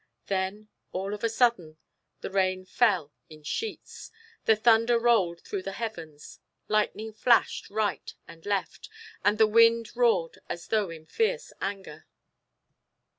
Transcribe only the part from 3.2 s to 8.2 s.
in sheets, the thunder rolled through the heavens, lightning flashed right